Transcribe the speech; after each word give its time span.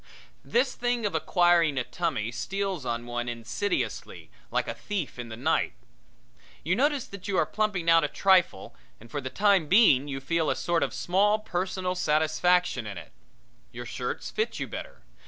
This 0.43 0.73
thing 0.73 1.05
of 1.05 1.13
acquiring 1.13 1.77
a 1.77 1.83
tummy 1.83 2.31
steals 2.31 2.87
on 2.87 3.05
one 3.05 3.29
insidiously, 3.29 4.31
like 4.49 4.67
a 4.67 4.73
thief 4.73 5.19
in 5.19 5.29
the 5.29 5.37
night. 5.37 5.73
You 6.63 6.75
notice 6.75 7.05
that 7.05 7.27
you 7.27 7.37
are 7.37 7.45
plumping 7.45 7.87
out 7.87 8.03
a 8.03 8.07
trifle 8.07 8.75
and 8.99 9.11
for 9.11 9.21
the 9.21 9.29
time 9.29 9.67
being 9.67 10.07
you 10.07 10.19
feel 10.19 10.49
a 10.49 10.55
sort 10.55 10.81
of 10.81 10.95
small 10.95 11.37
personal 11.37 11.93
satisfaction 11.93 12.87
in 12.87 12.97
it. 12.97 13.11
Your 13.71 13.85
shirts 13.85 14.31
fit 14.31 14.59
you 14.59 14.67
better. 14.67 15.03